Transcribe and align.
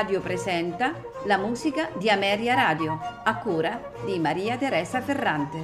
Radio 0.00 0.22
presenta 0.22 0.98
la 1.26 1.36
musica 1.36 1.90
di 1.98 2.08
Ameria 2.08 2.54
Radio, 2.54 2.98
a 3.22 3.36
cura 3.36 3.92
di 4.06 4.18
Maria 4.18 4.56
Teresa 4.56 5.02
Ferrante. 5.02 5.58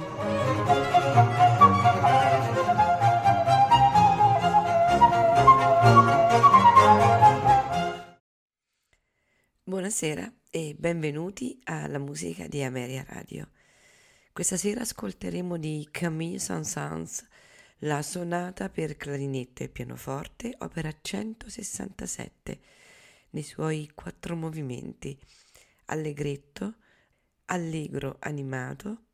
Buonasera 9.63 10.31
e 10.51 10.75
benvenuti 10.77 11.59
alla 11.63 11.97
musica 11.97 12.45
di 12.45 12.61
Ameria 12.61 13.03
Radio. 13.09 13.49
Questa 14.31 14.55
sera 14.55 14.81
ascolteremo 14.81 15.57
di 15.57 15.87
Camille 15.89 16.37
Saint-Saëns 16.37 17.25
la 17.79 18.03
sonata 18.03 18.69
per 18.69 18.97
clarinetto 18.97 19.63
e 19.63 19.69
pianoforte, 19.69 20.53
opera 20.59 20.91
167, 21.01 22.59
nei 23.31 23.43
suoi 23.43 23.91
quattro 23.93 24.35
movimenti, 24.35 25.17
allegretto, 25.85 26.75
allegro 27.45 28.17
animato, 28.19 29.05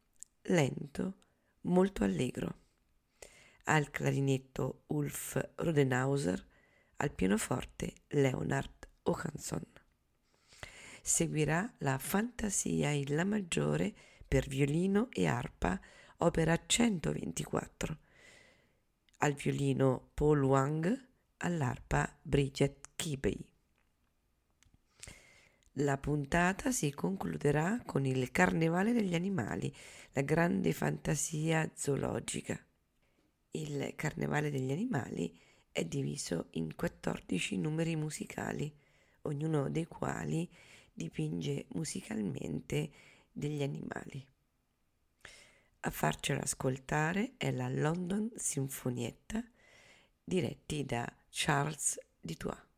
lento, 0.43 1.17
molto 1.61 2.03
allegro. 2.03 2.61
Al 3.65 3.89
clarinetto 3.91 4.83
Ulf 4.87 5.51
Rodenhauser, 5.55 6.45
al 6.97 7.11
pianoforte 7.11 7.93
Leonard 8.09 8.87
Johansson. 9.03 9.63
Seguirà 11.01 11.73
la 11.79 11.97
Fantasia 11.97 12.89
in 12.91 13.15
La 13.15 13.25
maggiore 13.25 13.93
per 14.27 14.47
violino 14.47 15.09
e 15.11 15.27
arpa, 15.27 15.79
opera 16.17 16.57
124. 16.65 17.97
Al 19.17 19.33
violino 19.33 20.11
Paul 20.13 20.43
Wang, 20.43 21.07
all'arpa 21.37 22.17
Bridget 22.21 22.91
Kibey. 22.95 23.52
La 25.77 25.97
puntata 25.97 26.71
si 26.71 26.91
concluderà 26.91 27.81
con 27.83 28.05
il 28.05 28.29
Carnevale 28.29 28.93
degli 28.93 29.15
animali, 29.15 29.73
la 30.11 30.21
grande 30.21 30.71
fantasia 30.71 31.67
zoologica. 31.73 32.63
Il 33.49 33.93
Carnevale 33.95 34.51
degli 34.51 34.71
animali 34.71 35.35
è 35.71 35.83
diviso 35.83 36.49
in 36.51 36.75
14 36.75 37.57
numeri 37.57 37.95
musicali, 37.95 38.71
ognuno 39.23 39.67
dei 39.71 39.85
quali 39.85 40.47
dipinge 40.93 41.65
musicalmente 41.69 42.91
degli 43.31 43.63
animali. 43.63 44.23
A 45.79 45.89
farcela 45.89 46.41
ascoltare 46.41 47.33
è 47.37 47.49
la 47.49 47.67
London 47.67 48.31
Sinfonietta 48.35 49.43
diretti 50.23 50.85
da 50.85 51.11
Charles 51.31 51.99
Dutoit. 52.21 52.72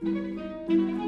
Música 0.00 1.07